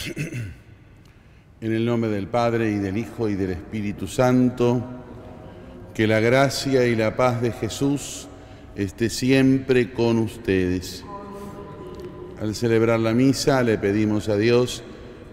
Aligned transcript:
En 1.60 1.74
el 1.74 1.84
nombre 1.84 2.10
del 2.10 2.26
Padre 2.26 2.70
y 2.70 2.76
del 2.76 2.96
Hijo 2.96 3.28
y 3.28 3.34
del 3.34 3.50
Espíritu 3.50 4.06
Santo, 4.06 4.82
que 5.92 6.06
la 6.06 6.18
gracia 6.20 6.86
y 6.86 6.96
la 6.96 7.16
paz 7.16 7.42
de 7.42 7.52
Jesús 7.52 8.28
esté 8.76 9.10
siempre 9.10 9.92
con 9.92 10.18
ustedes. 10.18 11.04
Al 12.40 12.54
celebrar 12.54 12.98
la 13.00 13.12
misa 13.12 13.62
le 13.62 13.76
pedimos 13.76 14.30
a 14.30 14.36
Dios 14.36 14.82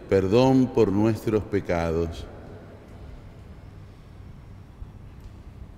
perdón 0.10 0.74
por 0.74 0.92
nuestros 0.92 1.44
pecados, 1.44 2.26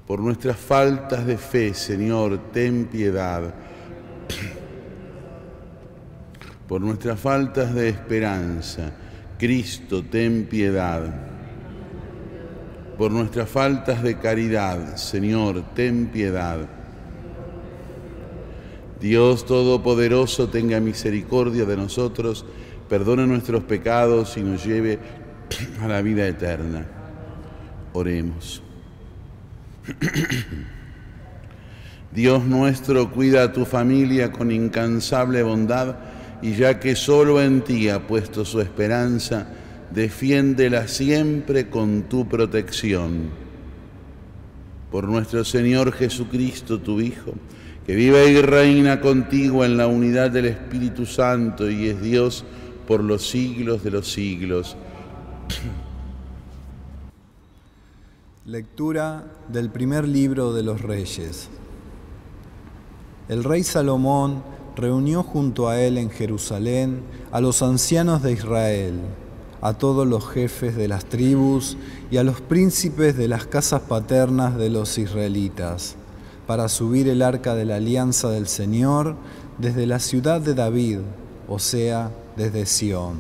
por 0.08 0.20
nuestras 0.20 0.58
faltas 0.58 1.28
de 1.28 1.38
fe, 1.38 1.76
Señor, 1.76 2.52
ten 2.52 2.86
piedad, 2.86 3.54
por 6.70 6.80
nuestras 6.82 7.20
faltas 7.20 7.74
de 7.74 7.90
esperanza, 7.90 8.92
Cristo, 9.40 10.04
ten 10.04 10.46
piedad. 10.46 11.02
Por 12.96 13.12
nuestras 13.12 13.50
faltas 13.50 14.04
de 14.04 14.20
caridad, 14.20 14.96
Señor, 14.96 15.64
ten 15.74 16.10
piedad. 16.14 16.60
Dios 19.02 19.48
Todopoderoso, 19.48 20.50
tenga 20.50 20.80
misericordia 20.80 21.66
de 21.66 21.76
nosotros, 21.76 22.46
perdone 22.88 23.26
nuestros 23.26 23.64
pecados 23.64 24.38
y 24.38 24.44
nos 24.44 24.64
lleve 24.64 25.00
a 25.82 25.88
la 25.88 26.04
vida 26.04 26.28
eterna. 26.28 26.86
Oremos. 27.94 28.62
Dios 32.12 32.46
nuestro, 32.46 33.10
cuida 33.10 33.42
a 33.42 33.54
tu 33.54 33.66
familia 33.66 34.32
con 34.32 34.52
incansable 34.52 35.42
bondad 35.42 35.96
y 36.42 36.54
ya 36.54 36.80
que 36.80 36.96
solo 36.96 37.42
en 37.42 37.62
ti 37.62 37.90
ha 37.90 38.06
puesto 38.08 38.46
su 38.46 38.62
esperanza, 38.62 39.48
defiéndela 39.92 40.88
siempre 40.88 41.70
con 41.70 42.04
tu 42.04 42.28
protección. 42.28 43.30
Por 44.92 45.08
nuestro 45.08 45.44
Señor 45.44 45.92
Jesucristo, 45.92 46.80
tu 46.80 47.02
Hijo, 47.02 47.34
que 47.86 47.96
vive 47.96 48.32
y 48.32 48.42
reina 48.42 49.02
contigo 49.02 49.66
en 49.66 49.78
la 49.78 49.88
unidad 49.88 50.32
del 50.32 50.46
Espíritu 50.46 51.06
Santo 51.06 51.70
y 51.70 51.90
es 51.90 52.02
Dios 52.02 52.46
por 52.88 53.04
los 53.04 53.28
siglos 53.28 53.84
de 53.84 53.92
los 53.92 54.12
siglos. 54.12 54.78
Lectura 58.46 59.26
del 59.48 59.70
primer 59.70 60.08
libro 60.08 60.54
de 60.54 60.64
los 60.64 60.82
Reyes. 60.82 61.50
El 63.28 63.44
rey 63.44 63.64
Salomón 63.64 64.42
reunió 64.80 65.24
junto 65.24 65.68
a 65.70 65.80
él 65.80 65.98
en 65.98 66.10
Jerusalén 66.10 67.02
a 67.32 67.42
los 67.42 67.62
ancianos 67.62 68.24
de 68.24 68.32
Israel, 68.32 69.00
a 69.62 69.74
todos 69.74 70.08
los 70.08 70.28
jefes 70.30 70.76
de 70.76 70.88
las 70.88 71.06
tribus 71.06 71.78
y 72.10 72.18
a 72.18 72.24
los 72.24 72.42
príncipes 72.42 73.18
de 73.18 73.28
las 73.28 73.46
casas 73.46 73.82
paternas 73.82 74.58
de 74.58 74.70
los 74.70 74.98
israelitas, 74.98 75.96
para 76.48 76.70
subir 76.70 77.08
el 77.08 77.22
arca 77.22 77.56
de 77.56 77.66
la 77.66 77.76
alianza 77.76 78.30
del 78.30 78.48
Señor 78.48 79.16
desde 79.58 79.86
la 79.86 80.00
ciudad 80.00 80.42
de 80.42 80.54
David, 80.54 81.00
o 81.48 81.60
sea, 81.60 82.12
desde 82.38 82.66
Sión. 82.66 83.18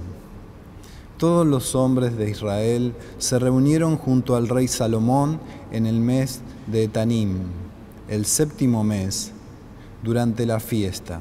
Todos 1.17 1.45
los 1.45 1.75
hombres 1.75 2.17
de 2.17 2.29
Israel 2.29 2.93
se 3.17 3.37
reunieron 3.37 3.97
junto 3.97 4.37
al 4.37 4.47
rey 4.47 4.69
Salomón 4.69 5.39
en 5.71 5.85
el 5.85 5.99
mes 5.99 6.39
de 6.67 6.85
Etanim, 6.85 7.39
el 8.07 8.25
séptimo 8.25 8.85
mes, 8.85 9.33
durante 10.01 10.45
la 10.45 10.61
fiesta. 10.61 11.19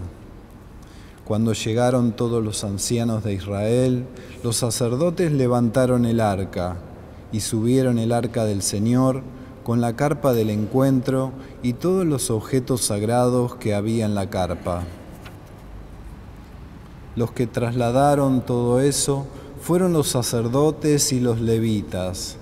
Cuando 1.28 1.52
llegaron 1.52 2.12
todos 2.12 2.42
los 2.42 2.64
ancianos 2.64 3.22
de 3.22 3.34
Israel, 3.34 4.06
los 4.42 4.56
sacerdotes 4.56 5.30
levantaron 5.30 6.06
el 6.06 6.20
arca 6.20 6.78
y 7.32 7.40
subieron 7.40 7.98
el 7.98 8.12
arca 8.12 8.46
del 8.46 8.62
Señor 8.62 9.20
con 9.62 9.82
la 9.82 9.94
carpa 9.94 10.32
del 10.32 10.48
encuentro 10.48 11.32
y 11.62 11.74
todos 11.74 12.06
los 12.06 12.30
objetos 12.30 12.80
sagrados 12.80 13.56
que 13.56 13.74
había 13.74 14.06
en 14.06 14.14
la 14.14 14.30
carpa. 14.30 14.84
Los 17.14 17.30
que 17.32 17.46
trasladaron 17.46 18.40
todo 18.40 18.80
eso 18.80 19.26
fueron 19.60 19.92
los 19.92 20.08
sacerdotes 20.08 21.12
y 21.12 21.20
los 21.20 21.42
levitas. 21.42 22.38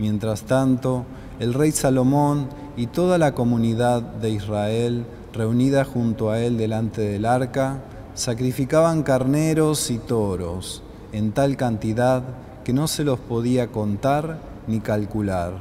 Mientras 0.00 0.42
tanto, 0.42 1.04
el 1.38 1.54
rey 1.54 1.70
Salomón 1.70 2.48
y 2.76 2.88
toda 2.88 3.16
la 3.18 3.32
comunidad 3.32 4.02
de 4.02 4.30
Israel 4.30 5.06
reunida 5.32 5.84
junto 5.84 6.32
a 6.32 6.40
él 6.40 6.58
delante 6.58 7.00
del 7.00 7.26
arca, 7.26 7.84
sacrificaban 8.14 9.02
carneros 9.02 9.90
y 9.90 9.98
toros 9.98 10.82
en 11.12 11.32
tal 11.32 11.56
cantidad 11.56 12.22
que 12.64 12.72
no 12.72 12.88
se 12.88 13.04
los 13.04 13.18
podía 13.18 13.68
contar 13.68 14.38
ni 14.66 14.80
calcular. 14.80 15.52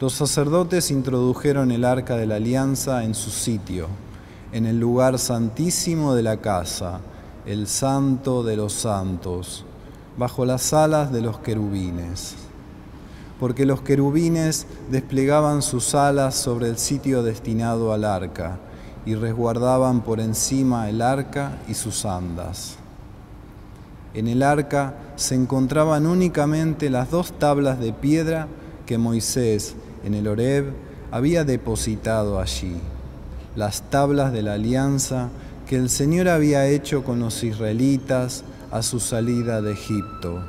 Los 0.00 0.14
sacerdotes 0.14 0.90
introdujeron 0.90 1.72
el 1.72 1.84
arca 1.84 2.16
de 2.16 2.26
la 2.26 2.36
alianza 2.36 3.04
en 3.04 3.14
su 3.14 3.30
sitio, 3.30 3.88
en 4.52 4.66
el 4.66 4.78
lugar 4.78 5.18
santísimo 5.18 6.14
de 6.14 6.22
la 6.22 6.38
casa, 6.38 7.00
el 7.46 7.66
santo 7.66 8.42
de 8.42 8.56
los 8.56 8.72
santos, 8.72 9.64
bajo 10.16 10.44
las 10.44 10.72
alas 10.72 11.12
de 11.12 11.20
los 11.20 11.38
querubines. 11.38 12.36
Porque 13.40 13.66
los 13.66 13.82
querubines 13.82 14.66
desplegaban 14.90 15.62
sus 15.62 15.94
alas 15.94 16.34
sobre 16.34 16.68
el 16.68 16.78
sitio 16.78 17.22
destinado 17.22 17.92
al 17.92 18.04
arca, 18.04 18.58
y 19.08 19.14
resguardaban 19.14 20.02
por 20.02 20.20
encima 20.20 20.90
el 20.90 21.00
arca 21.00 21.56
y 21.66 21.72
sus 21.72 22.04
andas. 22.04 22.76
En 24.12 24.28
el 24.28 24.42
arca 24.42 24.96
se 25.16 25.34
encontraban 25.34 26.06
únicamente 26.06 26.90
las 26.90 27.10
dos 27.10 27.32
tablas 27.38 27.80
de 27.80 27.94
piedra 27.94 28.48
que 28.84 28.98
Moisés 28.98 29.76
en 30.04 30.12
el 30.12 30.28
Horeb 30.28 30.74
había 31.10 31.44
depositado 31.44 32.38
allí, 32.38 32.76
las 33.56 33.80
tablas 33.88 34.30
de 34.30 34.42
la 34.42 34.52
alianza 34.52 35.30
que 35.66 35.76
el 35.76 35.88
Señor 35.88 36.28
había 36.28 36.66
hecho 36.66 37.02
con 37.02 37.18
los 37.18 37.42
israelitas 37.42 38.44
a 38.70 38.82
su 38.82 39.00
salida 39.00 39.62
de 39.62 39.72
Egipto. 39.72 40.44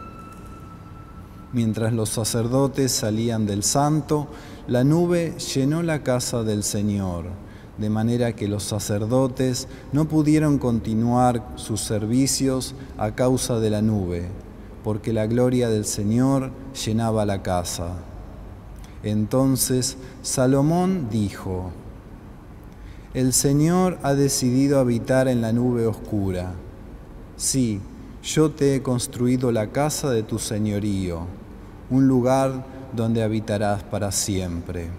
Mientras 1.53 1.93
los 1.93 2.09
sacerdotes 2.09 2.91
salían 2.91 3.45
del 3.45 3.63
santo, 3.63 4.27
la 4.67 4.83
nube 4.83 5.37
llenó 5.37 5.81
la 5.81 6.03
casa 6.03 6.43
del 6.43 6.63
Señor 6.63 7.47
de 7.79 7.89
manera 7.89 8.33
que 8.35 8.47
los 8.47 8.63
sacerdotes 8.63 9.67
no 9.93 10.05
pudieron 10.05 10.57
continuar 10.57 11.43
sus 11.55 11.81
servicios 11.81 12.75
a 12.97 13.15
causa 13.15 13.59
de 13.59 13.69
la 13.69 13.81
nube, 13.81 14.27
porque 14.83 15.13
la 15.13 15.27
gloria 15.27 15.69
del 15.69 15.85
Señor 15.85 16.51
llenaba 16.85 17.25
la 17.25 17.41
casa. 17.41 17.93
Entonces 19.01 19.97
Salomón 20.21 21.07
dijo, 21.09 21.71
El 23.13 23.31
Señor 23.31 23.97
ha 24.03 24.13
decidido 24.13 24.79
habitar 24.79 25.29
en 25.29 25.41
la 25.41 25.53
nube 25.53 25.87
oscura. 25.87 26.51
Sí, 27.37 27.79
yo 28.21 28.51
te 28.51 28.75
he 28.75 28.81
construido 28.81 29.53
la 29.53 29.67
casa 29.67 30.11
de 30.11 30.23
tu 30.23 30.37
señorío, 30.37 31.21
un 31.89 32.07
lugar 32.09 32.65
donde 32.93 33.23
habitarás 33.23 33.83
para 33.83 34.11
siempre. 34.11 34.89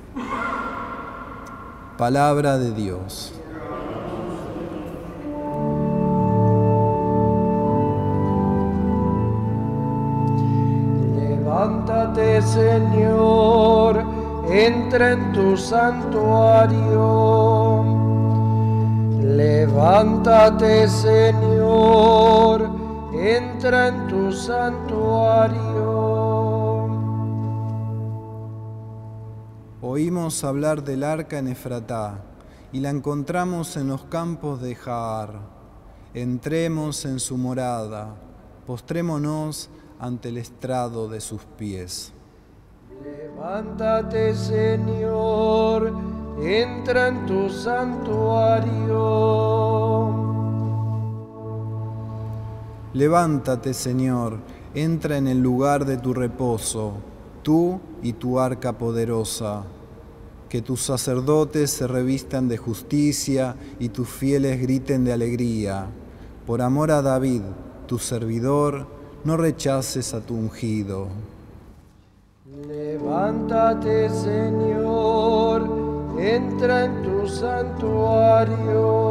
Palabra 2.00 2.56
de 2.56 2.72
Dios. 2.72 3.30
Levántate, 11.14 12.40
Señor, 12.40 14.02
entra 14.48 15.12
en 15.12 15.32
tu 15.32 15.58
santuario. 15.58 17.04
Levántate, 19.20 20.88
Señor, 20.88 22.70
entra 23.12 23.88
en 23.88 24.06
tu 24.06 24.32
santuario. 24.32 25.69
Oímos 29.92 30.44
hablar 30.44 30.84
del 30.84 31.02
arca 31.02 31.40
en 31.40 31.48
Efratá 31.48 32.22
y 32.72 32.78
la 32.78 32.90
encontramos 32.90 33.76
en 33.76 33.88
los 33.88 34.04
campos 34.04 34.62
de 34.62 34.76
Jaar. 34.76 35.40
Entremos 36.14 37.04
en 37.06 37.18
su 37.18 37.36
morada, 37.36 38.14
postrémonos 38.68 39.68
ante 39.98 40.28
el 40.28 40.36
estrado 40.36 41.08
de 41.08 41.20
sus 41.20 41.42
pies. 41.58 42.12
Levántate, 43.02 44.32
Señor, 44.36 45.92
entra 46.40 47.08
en 47.08 47.26
tu 47.26 47.50
santuario. 47.50 48.94
Levántate, 52.92 53.74
Señor, 53.74 54.38
entra 54.72 55.16
en 55.16 55.26
el 55.26 55.42
lugar 55.42 55.84
de 55.84 55.96
tu 55.96 56.14
reposo, 56.14 56.92
tú 57.42 57.80
y 58.04 58.12
tu 58.12 58.38
arca 58.38 58.78
poderosa 58.78 59.64
que 60.50 60.60
tus 60.60 60.82
sacerdotes 60.82 61.70
se 61.70 61.86
revistan 61.86 62.48
de 62.48 62.58
justicia 62.58 63.54
y 63.78 63.90
tus 63.90 64.08
fieles 64.08 64.60
griten 64.60 65.04
de 65.04 65.12
alegría, 65.12 65.86
por 66.44 66.60
amor 66.60 66.90
a 66.90 67.02
David, 67.02 67.42
tu 67.86 68.00
servidor, 68.00 68.88
no 69.22 69.36
rechaces 69.36 70.12
a 70.12 70.20
tu 70.20 70.34
ungido. 70.34 71.06
Levántate, 72.66 74.10
Señor, 74.10 75.70
entra 76.18 76.84
en 76.84 77.02
tu 77.04 77.28
santuario. 77.28 79.09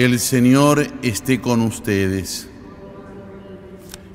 El 0.00 0.18
Señor 0.18 0.86
esté 1.02 1.42
con 1.42 1.60
ustedes. 1.60 2.48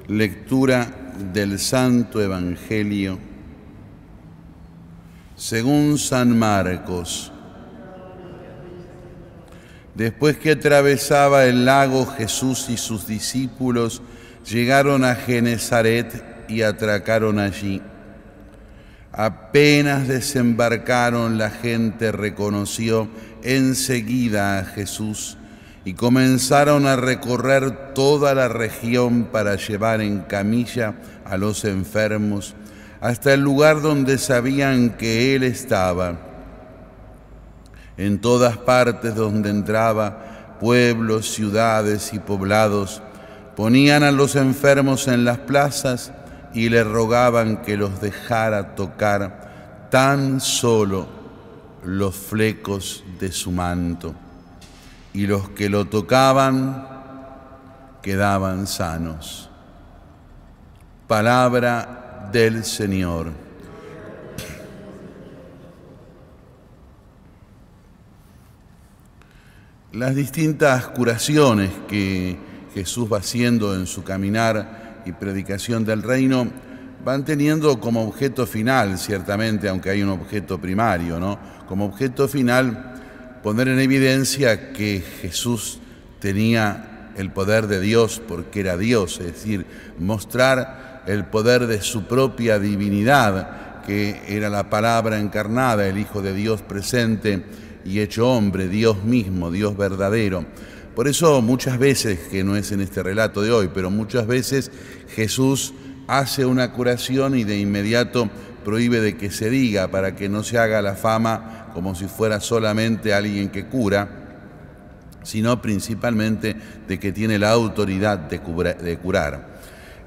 Lectura 0.08 1.14
del 1.32 1.60
Santo 1.60 2.20
Evangelio 2.20 3.20
según 5.36 6.00
San 6.00 6.40
Marcos. 6.40 7.32
Después 9.94 10.38
que 10.38 10.54
atravesaba 10.54 11.46
el 11.46 11.66
lago, 11.66 12.08
Jesús 12.08 12.66
y 12.70 12.78
sus 12.78 13.06
discípulos 13.06 14.02
llegaron 14.50 15.04
a 15.04 15.14
Genezaret 15.14 16.50
y 16.50 16.64
atracaron 16.64 17.38
allí. 17.38 17.80
Apenas 19.12 20.08
desembarcaron, 20.08 21.38
la 21.38 21.52
gente 21.52 22.12
reconoció 22.12 23.08
enseguida 23.44 24.58
a 24.58 24.66
Jesús 24.66 25.38
y 25.86 25.94
comenzaron 25.94 26.88
a 26.88 26.96
recorrer 26.96 27.94
toda 27.94 28.34
la 28.34 28.48
región 28.48 29.26
para 29.32 29.56
llevar 29.56 30.02
en 30.02 30.22
camilla 30.22 30.96
a 31.24 31.38
los 31.38 31.64
enfermos 31.64 32.56
hasta 33.02 33.36
el 33.36 33.42
lugar 33.42 33.82
donde 33.82 34.18
sabían 34.18 34.98
que 34.98 35.36
Él 35.36 35.44
estaba. 35.44 36.18
En 37.98 38.20
todas 38.20 38.58
partes 38.58 39.14
donde 39.14 39.52
entraba, 39.52 40.58
pueblos, 40.60 41.32
ciudades 41.32 42.14
y 42.14 42.20
poblados, 42.20 43.04
ponían 43.56 44.02
a 44.02 44.12
los 44.12 44.36
enfermos 44.36 45.08
en 45.08 45.24
las 45.24 45.38
plazas 45.38 46.12
y 46.52 46.70
le 46.70 46.84
rogaban 46.84 47.62
que 47.62 47.78
los 47.78 48.02
dejara 48.02 48.74
tocar 48.76 49.88
tan 49.92 50.42
solo 50.42 51.08
los 51.84 52.16
flecos 52.16 53.04
de 53.20 53.32
su 53.32 53.52
manto. 53.52 54.16
Y 55.16 55.28
los 55.28 55.48
que 55.52 55.70
lo 55.70 55.86
tocaban 55.86 56.86
quedaban 58.02 58.68
sanos. 58.68 59.50
Palabra 61.08 62.28
del 62.34 62.66
Señor. 62.66 63.32
Las 69.94 70.14
distintas 70.16 70.88
curaciones 70.90 71.72
que 71.88 72.38
Jesús 72.74 73.08
va 73.10 73.20
haciendo 73.20 73.74
en 73.74 73.88
su 73.88 74.04
caminar 74.04 75.04
y 75.06 75.14
predicación 75.14 75.86
del 75.86 76.04
reino 76.04 76.46
van 77.06 77.24
teniendo 77.24 77.80
como 77.80 78.06
objeto 78.06 78.46
final, 78.46 78.98
ciertamente, 78.98 79.70
aunque 79.70 79.92
hay 79.92 80.04
un 80.04 80.10
objeto 80.10 80.60
primario, 80.60 81.22
¿no? 81.22 81.40
Como 81.70 81.86
objeto 81.86 82.28
final 82.28 82.96
poner 83.46 83.68
en 83.68 83.80
evidencia 83.80 84.74
que 84.74 85.04
Jesús 85.22 85.78
tenía 86.20 87.12
el 87.16 87.32
poder 87.32 87.68
de 87.68 87.80
Dios 87.80 88.20
porque 88.28 88.62
era 88.62 88.76
Dios, 88.76 89.20
es 89.20 89.34
decir, 89.34 89.68
mostrar 90.00 91.04
el 91.06 91.26
poder 91.26 91.68
de 91.68 91.80
su 91.84 92.08
propia 92.08 92.58
divinidad, 92.58 93.84
que 93.86 94.20
era 94.28 94.50
la 94.50 94.72
palabra 94.72 95.20
encarnada, 95.20 95.88
el 95.88 96.00
Hijo 96.00 96.24
de 96.24 96.34
Dios 96.34 96.64
presente 96.64 97.46
y 97.86 98.00
hecho 98.00 98.28
hombre, 98.28 98.68
Dios 98.68 99.04
mismo, 99.04 99.52
Dios 99.52 99.78
verdadero. 99.78 100.44
Por 100.96 101.08
eso 101.08 101.40
muchas 101.44 101.78
veces, 101.78 102.22
que 102.32 102.44
no 102.44 102.56
es 102.56 102.72
en 102.72 102.82
este 102.82 103.04
relato 103.04 103.44
de 103.44 103.52
hoy, 103.52 103.70
pero 103.72 103.92
muchas 103.92 104.26
veces 104.26 104.72
Jesús 105.10 105.76
hace 106.08 106.48
una 106.48 106.72
curación 106.72 107.38
y 107.38 107.44
de 107.44 107.60
inmediato 107.60 108.28
prohíbe 108.64 109.02
de 109.02 109.16
que 109.18 109.30
se 109.30 109.52
diga 109.52 109.90
para 109.90 110.16
que 110.16 110.30
no 110.30 110.44
se 110.44 110.58
haga 110.58 110.82
la 110.82 110.96
fama 110.96 111.65
como 111.76 111.94
si 111.94 112.08
fuera 112.08 112.40
solamente 112.40 113.14
alguien 113.14 113.50
que 113.50 113.66
cura, 113.66 114.08
sino 115.24 115.62
principalmente 115.62 116.56
de 116.88 116.98
que 116.98 117.12
tiene 117.12 117.38
la 117.38 117.52
autoridad 117.52 118.18
de, 118.18 118.40
curar. 118.98 119.58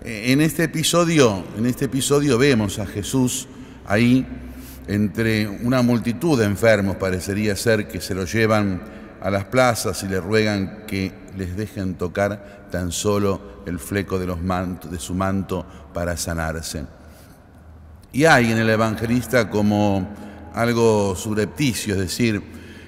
Eh, 0.03 0.33
En 0.33 0.41
este 0.41 0.65
episodio, 0.65 1.45
en 1.59 1.67
este 1.67 1.85
episodio 1.85 2.39
vemos 2.39 2.79
a 2.79 2.87
Jesús 2.87 3.47
ahí 3.87 4.27
entre 4.87 5.47
una 5.47 5.83
multitud 5.83 6.39
de 6.39 6.47
enfermos, 6.47 6.97
parecería 6.97 7.55
ser 7.55 7.87
que 7.87 8.01
se 8.01 8.15
lo 8.15 8.25
llevan 8.25 8.81
a 9.21 9.29
las 9.29 9.45
plazas 9.45 10.03
y 10.05 10.09
le 10.09 10.23
ruegan 10.23 10.85
que 10.87 11.13
les 11.37 11.55
dejen 11.55 11.97
tocar 11.97 12.69
tan 12.71 12.93
solo 12.93 13.63
el 13.67 13.79
fleco 13.79 14.19
de 14.19 14.99
su 14.99 15.15
manto 15.15 15.67
para 15.93 16.17
sanarse. 16.17 16.87
Y 18.11 18.25
hay 18.25 18.53
en 18.53 18.57
el 18.57 18.71
evangelista 18.71 19.51
como 19.51 20.09
algo 20.55 21.15
subrepticio, 21.17 21.95
es 21.95 22.01
decir, 22.01 22.43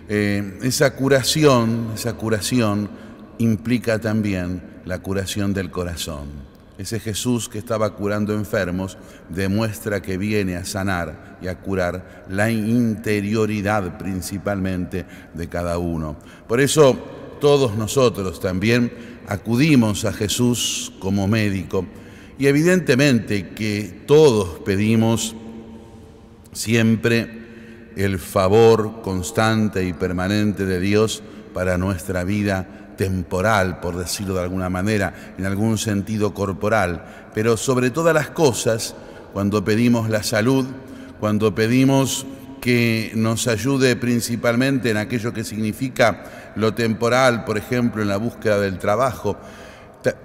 eh, 0.09 0.59
esa 0.63 0.95
curación, 0.97 1.93
esa 1.95 2.15
curación 2.15 2.91
implica 3.39 3.99
también 3.99 4.63
la 4.85 4.99
curación 4.99 5.55
del 5.55 5.71
corazón. 5.71 6.51
Ese 6.79 6.99
Jesús 6.99 7.49
que 7.49 7.59
estaba 7.59 7.95
curando 7.95 8.35
enfermos 8.35 8.97
demuestra 9.29 10.01
que 10.01 10.17
viene 10.17 10.57
a 10.57 10.65
sanar 10.65 11.39
y 11.43 11.49
a 11.49 11.59
curar 11.59 12.25
la 12.31 12.51
interioridad 12.51 13.99
principalmente 13.99 15.05
de 15.35 15.49
cada 15.49 15.79
uno. 15.79 16.17
Por 16.49 16.61
eso 16.61 16.95
todos 17.41 17.77
nosotros 17.77 18.41
también 18.41 18.93
acudimos 19.29 20.05
a 20.05 20.13
Jesús 20.13 20.93
como 20.99 21.29
médico 21.29 21.87
y 22.39 22.47
evidentemente 22.47 23.51
que 23.51 24.03
todos 24.07 24.61
pedimos 24.61 25.37
siempre 26.53 27.40
el 27.97 28.19
favor 28.19 29.03
constante 29.03 29.85
y 29.85 29.93
permanente 29.93 30.65
de 30.67 30.81
Dios 30.81 31.23
para 31.53 31.79
nuestra 31.79 32.25
vida 32.25 32.95
temporal, 32.97 33.81
por 33.81 33.97
decirlo 33.97 34.35
de 34.35 34.43
alguna 34.43 34.69
manera, 34.69 35.35
en 35.39 35.47
algún 35.47 35.79
sentido 35.79 36.35
corporal, 36.35 37.31
pero 37.35 37.57
sobre 37.57 37.91
todas 37.91 38.15
las 38.15 38.31
cosas, 38.31 38.95
cuando 39.33 39.65
pedimos 39.65 40.11
la 40.11 40.23
salud, 40.23 40.67
cuando 41.19 41.55
pedimos 41.55 42.27
que 42.61 43.13
nos 43.15 43.47
ayude 43.47 43.97
principalmente 43.97 44.91
en 44.91 44.99
aquello 44.99 45.33
que 45.33 45.45
significa 45.45 46.53
lo 46.57 46.75
temporal, 46.75 47.45
por 47.45 47.57
ejemplo, 47.57 48.03
en 48.03 48.09
la 48.09 48.19
búsqueda 48.19 48.61
del 48.61 48.79
trabajo, 48.79 49.37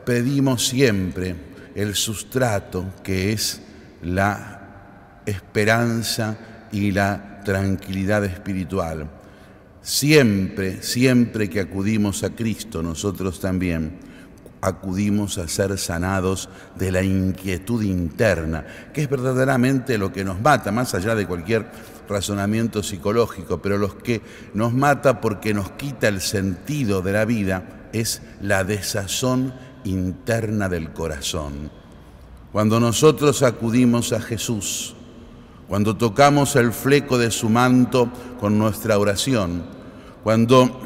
pedimos 0.06 0.68
siempre 0.68 1.36
el 1.76 1.96
sustrato 1.96 2.86
que 3.04 3.32
es 3.32 3.62
la 4.02 5.22
esperanza 5.26 6.38
y 6.76 6.92
la 6.92 7.42
tranquilidad 7.46 8.26
espiritual. 8.26 9.10
Siempre, 9.82 10.82
siempre 10.82 11.50
que 11.50 11.62
acudimos 11.62 12.24
a 12.24 12.32
Cristo, 12.32 12.84
nosotros 12.84 13.40
también 13.40 14.00
acudimos 14.62 15.38
a 15.38 15.48
ser 15.48 15.78
sanados 15.78 16.50
de 16.76 16.92
la 16.92 17.04
inquietud 17.04 17.84
interna, 17.84 18.66
que 18.94 19.04
es 19.04 19.10
verdaderamente 19.10 19.98
lo 19.98 20.12
que 20.12 20.26
nos 20.26 20.42
mata, 20.42 20.72
más 20.72 20.96
allá 20.96 21.16
de 21.16 21.28
cualquier 21.28 21.68
razonamiento 22.10 22.84
psicológico, 22.84 23.62
pero 23.62 23.78
lo 23.78 23.98
que 23.98 24.22
nos 24.54 24.74
mata 24.74 25.22
porque 25.22 25.54
nos 25.54 25.72
quita 25.72 26.08
el 26.08 26.20
sentido 26.20 27.02
de 27.02 27.14
la 27.14 27.26
vida 27.26 27.88
es 27.94 28.22
la 28.42 28.64
desazón 28.64 29.54
interna 29.84 30.68
del 30.68 30.92
corazón. 30.92 31.72
Cuando 32.52 32.80
nosotros 32.80 33.44
acudimos 33.44 34.14
a 34.14 34.20
Jesús, 34.20 34.96
cuando 35.68 35.98
tocamos 35.98 36.56
el 36.56 36.72
fleco 36.72 37.18
de 37.18 37.32
su 37.32 37.50
manto 37.50 38.12
con 38.40 38.58
nuestra 38.58 39.00
oración, 39.00 39.64
cuando 40.24 40.82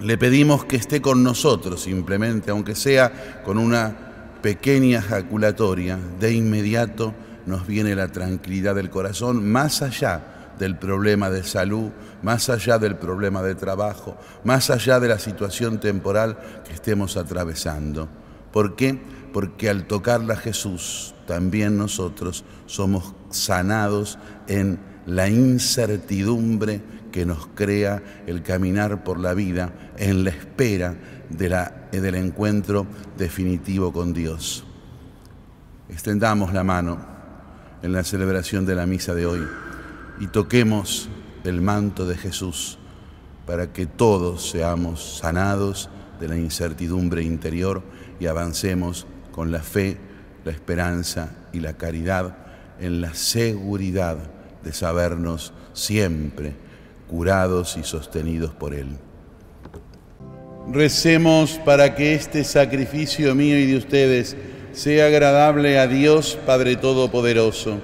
le 0.00 0.18
pedimos 0.18 0.64
que 0.64 0.76
esté 0.76 1.00
con 1.00 1.22
nosotros 1.22 1.82
simplemente, 1.82 2.50
aunque 2.50 2.74
sea 2.74 3.42
con 3.44 3.58
una 3.58 4.38
pequeña 4.42 4.98
ejaculatoria, 4.98 5.98
de 6.18 6.32
inmediato 6.32 7.14
nos 7.46 7.66
viene 7.66 7.94
la 7.94 8.08
tranquilidad 8.08 8.74
del 8.74 8.90
corazón, 8.90 9.50
más 9.50 9.82
allá 9.82 10.52
del 10.58 10.76
problema 10.76 11.30
de 11.30 11.42
salud, 11.42 11.90
más 12.22 12.48
allá 12.50 12.78
del 12.78 12.96
problema 12.96 13.42
de 13.42 13.54
trabajo, 13.54 14.16
más 14.44 14.70
allá 14.70 15.00
de 15.00 15.08
la 15.08 15.18
situación 15.18 15.80
temporal 15.80 16.38
que 16.64 16.72
estemos 16.72 17.16
atravesando. 17.16 18.08
¿Por 18.52 18.76
qué? 18.76 19.00
Porque 19.32 19.70
al 19.70 19.86
tocarla 19.86 20.36
Jesús, 20.36 21.14
también 21.32 21.78
nosotros 21.78 22.44
somos 22.66 23.14
sanados 23.30 24.18
en 24.48 24.78
la 25.06 25.30
incertidumbre 25.30 26.82
que 27.10 27.24
nos 27.24 27.46
crea 27.54 28.02
el 28.26 28.42
caminar 28.42 29.02
por 29.02 29.18
la 29.18 29.32
vida 29.32 29.72
en 29.96 30.24
la 30.24 30.28
espera 30.28 30.94
del 31.30 32.14
encuentro 32.16 32.86
definitivo 33.16 33.94
con 33.94 34.12
Dios. 34.12 34.66
Extendamos 35.88 36.52
la 36.52 36.64
mano 36.64 36.98
en 37.82 37.92
la 37.92 38.04
celebración 38.04 38.66
de 38.66 38.74
la 38.74 38.84
misa 38.84 39.14
de 39.14 39.24
hoy 39.24 39.40
y 40.20 40.26
toquemos 40.26 41.08
el 41.44 41.62
manto 41.62 42.06
de 42.06 42.18
Jesús 42.18 42.76
para 43.46 43.72
que 43.72 43.86
todos 43.86 44.50
seamos 44.50 45.20
sanados 45.20 45.88
de 46.20 46.28
la 46.28 46.36
incertidumbre 46.36 47.22
interior 47.22 47.82
y 48.20 48.26
avancemos 48.26 49.06
con 49.30 49.50
la 49.50 49.60
fe, 49.60 50.11
la 50.44 50.52
esperanza 50.52 51.30
y 51.52 51.60
la 51.60 51.74
caridad 51.74 52.36
en 52.80 53.00
la 53.00 53.14
seguridad 53.14 54.18
de 54.64 54.72
sabernos 54.72 55.52
siempre 55.72 56.54
curados 57.08 57.76
y 57.76 57.84
sostenidos 57.84 58.52
por 58.52 58.74
Él. 58.74 58.88
Recemos 60.70 61.60
para 61.64 61.94
que 61.94 62.14
este 62.14 62.44
sacrificio 62.44 63.34
mío 63.34 63.58
y 63.58 63.66
de 63.66 63.76
ustedes 63.76 64.36
sea 64.72 65.06
agradable 65.06 65.78
a 65.78 65.86
Dios 65.86 66.38
Padre 66.46 66.76
Todopoderoso. 66.76 67.80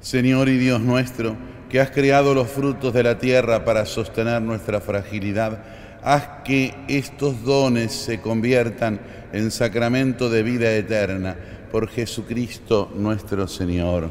Señor 0.00 0.48
y 0.48 0.56
Dios 0.56 0.80
nuestro, 0.80 1.36
que 1.68 1.80
has 1.80 1.90
creado 1.90 2.32
los 2.32 2.48
frutos 2.48 2.94
de 2.94 3.02
la 3.02 3.18
tierra 3.18 3.64
para 3.64 3.84
sostener 3.84 4.40
nuestra 4.40 4.80
fragilidad, 4.80 5.64
haz 6.02 6.42
que 6.44 6.74
estos 6.88 7.42
dones 7.42 7.92
se 7.92 8.20
conviertan 8.20 9.00
en 9.32 9.50
sacramento 9.50 10.30
de 10.30 10.42
vida 10.42 10.72
eterna 10.72 11.36
por 11.70 11.88
Jesucristo 11.88 12.90
nuestro 12.94 13.46
Señor. 13.48 14.08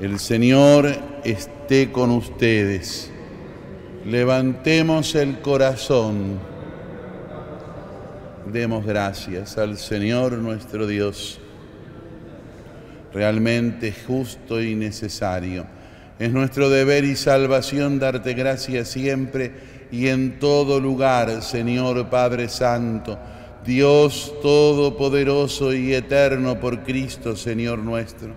El 0.00 0.18
Señor 0.18 0.88
esté 1.22 1.92
con 1.92 2.10
ustedes. 2.10 3.10
Levantemos 4.04 5.14
el 5.14 5.40
corazón. 5.40 6.38
Demos 8.52 8.84
gracias 8.84 9.56
al 9.56 9.78
Señor 9.78 10.32
nuestro 10.32 10.86
Dios. 10.86 11.40
Realmente 13.12 13.94
justo 14.06 14.60
y 14.60 14.74
necesario. 14.74 15.66
Es 16.18 16.32
nuestro 16.32 16.70
deber 16.70 17.04
y 17.04 17.16
salvación 17.16 17.98
darte 17.98 18.34
gracias 18.34 18.88
siempre 18.88 19.52
y 19.90 20.08
en 20.08 20.38
todo 20.38 20.80
lugar, 20.80 21.42
Señor 21.42 22.08
Padre 22.08 22.48
Santo, 22.48 23.18
Dios 23.64 24.32
Todopoderoso 24.42 25.72
y 25.72 25.94
Eterno 25.94 26.60
por 26.60 26.82
Cristo, 26.82 27.36
Señor 27.36 27.78
nuestro. 27.78 28.30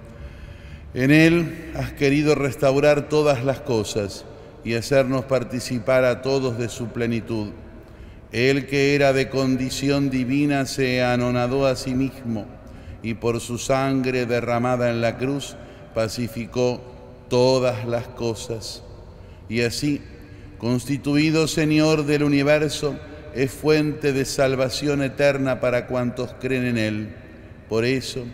En 0.94 1.12
Él 1.12 1.72
has 1.76 1.92
querido 1.94 2.34
restaurar 2.34 3.10
todas 3.10 3.44
las 3.44 3.60
cosas 3.60 4.26
y 4.64 4.74
hacernos 4.74 5.26
participar 5.26 6.06
a 6.06 6.22
todos 6.22 6.58
de 6.58 6.70
su 6.70 6.88
plenitud. 6.88 7.50
Él 8.32 8.68
que 8.68 8.96
era 8.96 9.14
de 9.14 9.30
condición 9.30 10.10
divina 10.10 10.66
se 10.66 11.04
anonadó 11.04 11.66
a 11.66 11.76
sí 11.76 11.94
mismo 11.94 12.46
y 13.04 13.14
por 13.14 13.40
su 13.40 13.58
sangre 13.58 14.26
derramada 14.26 14.90
en 14.90 15.02
la 15.02 15.18
cruz 15.18 15.56
pacificó 15.94 16.82
todas 17.30 17.86
las 17.86 18.08
cosas. 18.08 18.84
Y 19.50 19.62
así, 19.62 20.02
constituido 20.58 21.48
Señor 21.48 22.06
del 22.06 22.24
universo, 22.24 22.98
es 23.36 23.52
fuente 23.52 24.14
de 24.14 24.26
salvación 24.26 25.04
eterna 25.04 25.60
para 25.60 25.88
cuantos 25.88 26.34
creen 26.40 26.66
en 26.66 26.78
Él. 26.78 27.10
Por 27.70 27.86
eso, 27.86 28.26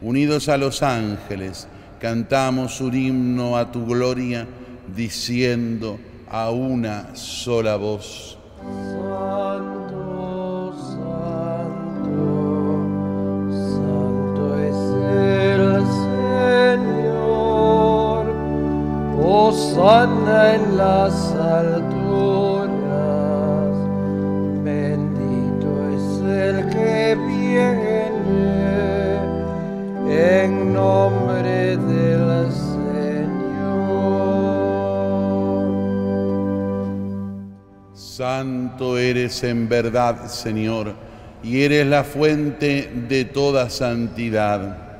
unidos 0.00 0.48
a 0.48 0.56
los 0.56 0.82
ángeles, 0.82 1.66
cantamos 2.00 2.80
un 2.80 2.94
himno 2.94 3.56
a 3.56 3.72
tu 3.72 3.86
gloria 3.86 4.46
diciendo 4.94 5.98
a 6.28 6.50
una 6.50 7.14
sola 7.16 7.76
voz. 7.76 8.38
Hosanna 19.52 20.54
en 20.54 20.78
las 20.78 21.14
alturas. 21.32 22.72
Bendito 24.64 25.68
es 25.92 26.06
el 26.40 26.56
que 26.70 27.14
viene 27.26 28.08
en 30.08 30.72
nombre 30.72 31.76
del 31.76 32.50
Señor. 32.50 33.42
Santo 37.92 38.96
eres 38.96 39.44
en 39.44 39.68
verdad, 39.68 40.28
Señor, 40.28 40.94
y 41.42 41.60
eres 41.60 41.86
la 41.86 42.04
fuente 42.04 42.90
de 43.06 43.26
toda 43.26 43.68
santidad. 43.68 44.91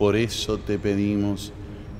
Por 0.00 0.16
eso 0.16 0.56
te 0.56 0.78
pedimos 0.78 1.52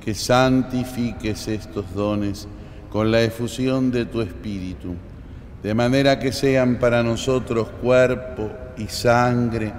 que 0.03 0.15
santifiques 0.15 1.47
estos 1.47 1.93
dones 1.93 2.47
con 2.89 3.11
la 3.11 3.21
efusión 3.21 3.91
de 3.91 4.05
tu 4.05 4.21
Espíritu, 4.21 4.95
de 5.61 5.75
manera 5.75 6.17
que 6.17 6.31
sean 6.31 6.79
para 6.79 7.03
nosotros 7.03 7.67
cuerpo 7.79 8.49
y 8.75 8.87
sangre 8.87 9.71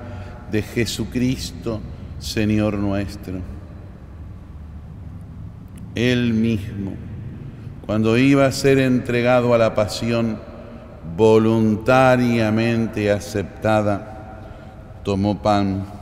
de 0.53 0.63
Jesucristo, 0.63 1.81
Señor 2.21 2.75
nuestro. 2.75 3.41
Él 5.97 6.33
mismo, 6.33 6.93
cuando 7.85 8.17
iba 8.17 8.47
a 8.47 8.53
ser 8.53 8.79
entregado 8.79 9.53
a 9.53 9.59
la 9.59 9.75
pasión 9.75 10.39
voluntariamente 11.17 13.11
aceptada, 13.11 15.01
tomó 15.03 15.43
pan, 15.43 16.02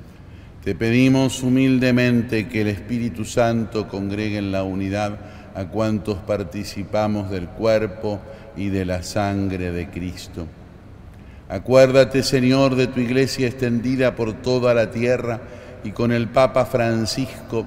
Te 0.63 0.75
pedimos 0.75 1.41
humildemente 1.41 2.47
que 2.47 2.61
el 2.61 2.67
Espíritu 2.67 3.25
Santo 3.25 3.87
congregue 3.87 4.37
en 4.37 4.51
la 4.51 4.61
unidad 4.61 5.17
a 5.55 5.65
cuantos 5.65 6.19
participamos 6.19 7.31
del 7.31 7.47
cuerpo 7.47 8.19
y 8.55 8.69
de 8.69 8.85
la 8.85 9.01
sangre 9.01 9.71
de 9.71 9.89
Cristo. 9.89 10.45
Acuérdate, 11.49 12.21
Señor, 12.21 12.75
de 12.75 12.85
tu 12.85 12.99
iglesia 12.99 13.47
extendida 13.47 14.15
por 14.15 14.33
toda 14.33 14.75
la 14.75 14.91
tierra 14.91 15.41
y 15.83 15.93
con 15.93 16.11
el 16.11 16.27
Papa 16.27 16.65
Francisco, 16.65 17.65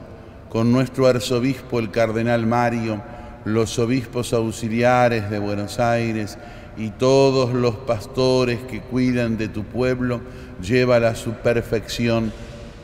con 0.48 0.70
nuestro 0.70 1.08
arzobispo 1.08 1.80
el 1.80 1.90
Cardenal 1.90 2.46
Mario, 2.46 3.02
los 3.44 3.76
obispos 3.80 4.32
auxiliares 4.32 5.30
de 5.30 5.40
Buenos 5.40 5.80
Aires 5.80 6.38
y 6.76 6.90
todos 6.90 7.54
los 7.54 7.74
pastores 7.74 8.60
que 8.70 8.80
cuidan 8.80 9.36
de 9.36 9.48
tu 9.48 9.64
pueblo, 9.64 10.20
llévala 10.62 11.08
a 11.08 11.14
su 11.16 11.32
perfección 11.32 12.32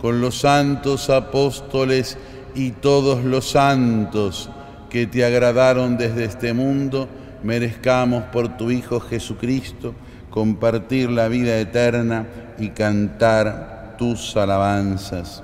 con 0.00 0.20
los 0.20 0.38
santos 0.38 1.10
apóstoles 1.10 2.16
y 2.54 2.70
todos 2.70 3.22
los 3.22 3.50
santos, 3.50 4.50
que 4.88 5.06
te 5.06 5.24
agradaron 5.24 5.96
desde 5.98 6.24
este 6.24 6.52
mundo, 6.52 7.08
merezcamos 7.42 8.24
por 8.24 8.56
tu 8.56 8.70
Hijo 8.70 8.98
Jesucristo 8.98 9.94
compartir 10.30 11.10
la 11.10 11.28
vida 11.28 11.58
eterna 11.58 12.26
y 12.58 12.70
cantar 12.70 13.94
tus 13.98 14.36
alabanzas. 14.36 15.42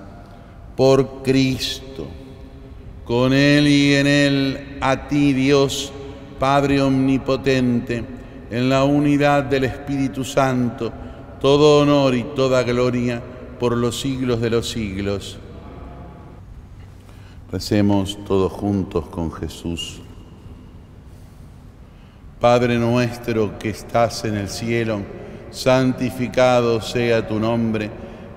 Por 0.75 1.23
Cristo, 1.23 2.09
con 3.05 3.33
Él 3.33 3.69
y 3.69 3.95
en 3.95 4.07
Él, 4.07 4.79
a 4.81 5.07
ti 5.09 5.33
Dios, 5.33 5.93
Padre 6.39 6.81
Omnipotente, 6.83 8.05
en 8.51 8.69
la 8.69 8.85
unidad 8.85 9.45
del 9.45 9.65
Espíritu 9.65 10.25
Santo, 10.25 10.93
todo 11.41 11.83
honor 11.83 12.15
y 12.15 12.25
toda 12.35 12.63
gloria 12.63 13.23
por 13.59 13.77
los 13.77 14.01
siglos 14.01 14.41
de 14.41 14.51
los 14.51 14.69
siglos. 14.69 15.39
Recemos 17.51 18.19
todos 18.27 18.53
juntos 18.53 19.07
con 19.07 19.33
Jesús. 19.33 20.01
Padre 22.41 22.79
nuestro 22.79 23.59
que 23.59 23.71
estás 23.71 24.25
en 24.25 24.37
el 24.37 24.49
cielo, 24.49 25.01
santificado 25.51 26.83
sea 26.83 27.27
tu 27.27 27.39
nombre, 27.41 27.91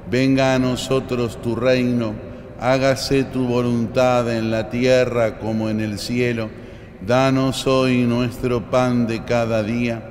venga 0.10 0.56
a 0.56 0.60
nosotros 0.60 1.42
tu 1.42 1.56
reino, 1.56 2.14
hágase 2.60 3.26
tu 3.26 3.46
voluntad 3.46 4.32
en 4.34 4.52
la 4.52 4.70
tierra 4.70 5.38
como 5.38 5.70
en 5.70 5.82
el 5.82 6.00
cielo. 6.00 6.50
Danos 7.06 7.68
hoy 7.68 8.04
nuestro 8.04 8.70
pan 8.70 9.06
de 9.06 9.24
cada 9.26 9.64
día, 9.64 10.02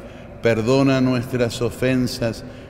perdona 0.42 1.00
nuestras 1.00 1.62
ofensas 1.62 2.44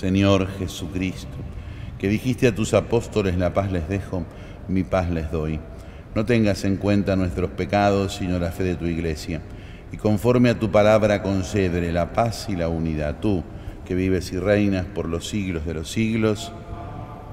Señor 0.00 0.48
Jesucristo, 0.58 1.36
que 1.98 2.08
dijiste 2.08 2.46
a 2.46 2.54
tus 2.54 2.72
apóstoles, 2.72 3.36
la 3.36 3.52
paz 3.52 3.70
les 3.70 3.86
dejo, 3.86 4.24
mi 4.66 4.82
paz 4.82 5.10
les 5.10 5.30
doy. 5.30 5.60
No 6.14 6.24
tengas 6.24 6.64
en 6.64 6.78
cuenta 6.78 7.16
nuestros 7.16 7.50
pecados, 7.50 8.14
sino 8.14 8.38
la 8.38 8.50
fe 8.50 8.62
de 8.62 8.76
tu 8.76 8.86
iglesia. 8.86 9.42
Y 9.92 9.98
conforme 9.98 10.48
a 10.48 10.58
tu 10.58 10.70
palabra 10.70 11.20
concédele 11.20 11.92
la 11.92 12.14
paz 12.14 12.46
y 12.48 12.56
la 12.56 12.68
unidad. 12.68 13.20
Tú, 13.20 13.44
que 13.84 13.94
vives 13.94 14.32
y 14.32 14.38
reinas 14.38 14.86
por 14.86 15.06
los 15.06 15.28
siglos 15.28 15.66
de 15.66 15.74
los 15.74 15.90
siglos, 15.90 16.50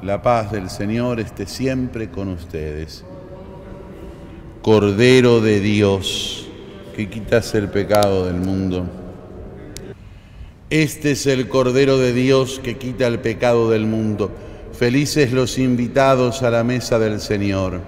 la 0.02 0.22
paz 0.22 0.52
del 0.52 0.70
Señor 0.70 1.22
esté 1.22 1.46
siempre 1.46 2.10
con 2.10 2.28
ustedes. 2.28 3.06
Cordero 4.62 5.40
de 5.40 5.62
Dios, 5.62 6.50
que 6.98 7.10
quitas 7.10 7.56
el 7.56 7.70
pecado 7.70 8.26
del 8.26 8.42
mundo 8.42 9.07
este 10.70 11.12
es 11.12 11.26
el 11.28 11.48
Cordero 11.48 11.98
de 11.98 12.12
Dios 12.12 12.60
que 12.62 12.78
quita 12.78 13.08
el 13.08 13.20
pecado 13.20 13.70
del 13.70 13.86
mundo. 13.86 14.32
Felices 14.74 15.32
los 15.32 15.58
invitados 15.58 16.44
a 16.44 16.52
la 16.52 16.66
mesa 16.66 17.00
del 17.00 17.22
Señor. 17.22 17.80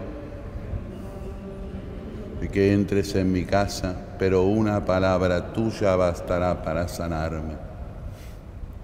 De 2.39 2.47
que 2.47 2.71
entres 2.71 3.15
en 3.15 3.33
mi 3.33 3.43
casa, 3.43 4.15
pero 4.17 4.43
una 4.43 4.85
palabra 4.85 5.51
tuya 5.51 5.97
bastará 5.97 6.63
para 6.63 6.87
sanarme. 6.87 7.55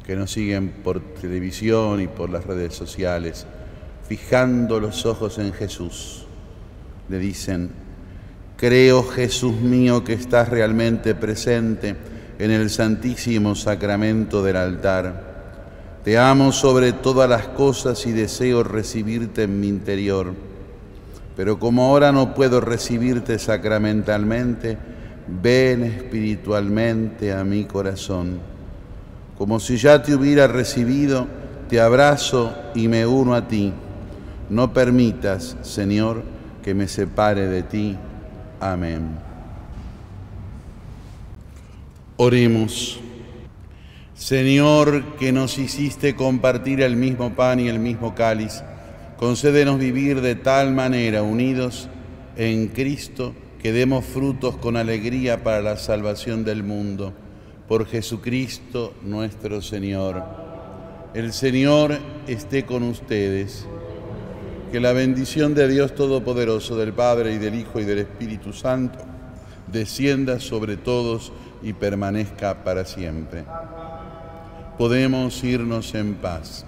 Que 0.06 0.18
nos 0.18 0.32
siguen 0.32 0.72
por 0.84 1.00
televisión 1.00 2.02
y 2.02 2.08
por 2.08 2.30
las 2.30 2.46
redes 2.46 2.76
sociales, 2.76 3.48
fijando 4.10 4.82
los 4.82 5.06
ojos 5.06 5.40
en 5.40 5.54
Jesús. 5.54 6.26
Le 7.08 7.18
dicen, 7.18 7.72
creo 8.58 9.04
Jesús 9.04 9.56
mío 9.56 10.04
que 10.04 10.14
estás 10.14 10.50
realmente 10.50 11.16
presente 11.16 11.96
en 12.40 12.52
el 12.52 12.70
santísimo 12.70 13.56
sacramento 13.56 14.44
del 14.44 14.58
altar. 14.58 15.36
Te 16.04 16.18
amo 16.18 16.52
sobre 16.52 16.94
todas 16.94 17.30
las 17.30 17.48
cosas 17.48 18.06
y 18.06 18.12
deseo 18.12 18.64
recibirte 18.64 19.44
en 19.44 19.60
mi 19.60 19.68
interior. 19.68 20.34
Pero 21.36 21.60
como 21.60 21.86
ahora 21.86 22.12
no 22.12 22.34
puedo 22.34 22.62
recibirte 22.62 23.40
sacramentalmente, 23.40 24.78
ven 25.28 25.84
espiritualmente 25.84 27.34
a 27.34 27.44
mi 27.44 27.66
corazón. 27.66 28.40
Como 29.38 29.60
si 29.60 29.78
ya 29.78 30.02
te 30.02 30.16
hubiera 30.16 30.48
recibido, 30.48 31.28
te 31.70 31.82
abrazo 31.82 32.54
y 32.74 32.88
me 32.88 33.06
uno 33.06 33.34
a 33.34 33.48
ti. 33.48 33.74
No 34.50 34.72
permitas, 34.72 35.58
Señor, 35.62 36.24
que 36.64 36.74
me 36.74 36.88
separe 36.88 37.48
de 37.48 37.64
ti. 37.64 37.98
Amén. 38.60 39.25
Oremos. 42.18 42.98
Señor, 44.14 45.18
que 45.18 45.34
nos 45.34 45.58
hiciste 45.58 46.16
compartir 46.16 46.80
el 46.80 46.96
mismo 46.96 47.36
pan 47.36 47.60
y 47.60 47.68
el 47.68 47.80
mismo 47.80 48.16
cáliz, 48.16 48.64
concédenos 49.18 49.80
vivir 49.80 50.22
de 50.22 50.36
tal 50.36 50.72
manera 50.72 51.24
unidos 51.24 51.90
en 52.38 52.70
Cristo 52.70 53.34
que 53.62 53.74
demos 53.74 54.06
frutos 54.06 54.56
con 54.56 54.78
alegría 54.78 55.44
para 55.44 55.60
la 55.62 55.76
salvación 55.76 56.46
del 56.46 56.64
mundo. 56.64 57.12
Por 57.68 57.86
Jesucristo 57.86 58.94
nuestro 59.04 59.62
Señor. 59.62 60.24
El 61.14 61.34
Señor 61.34 61.98
esté 62.28 62.66
con 62.66 62.84
ustedes. 62.84 63.68
Que 64.72 64.80
la 64.80 64.94
bendición 64.94 65.54
de 65.54 65.68
Dios 65.68 65.94
Todopoderoso, 65.96 66.78
del 66.78 66.94
Padre 66.94 67.34
y 67.34 67.40
del 67.40 67.56
Hijo 67.56 67.82
y 67.82 67.84
del 67.84 68.00
Espíritu 68.00 68.54
Santo, 68.54 69.00
descienda 69.72 70.40
sobre 70.40 70.78
todos 70.78 71.32
y 71.66 71.74
permanezca 71.74 72.64
para 72.64 72.86
siempre. 72.86 73.44
Podemos 74.78 75.44
irnos 75.44 75.96
en 75.96 76.14
paz. 76.14 76.64